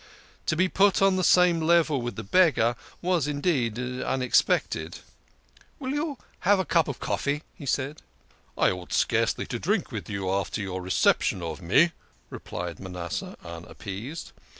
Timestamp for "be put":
0.55-0.99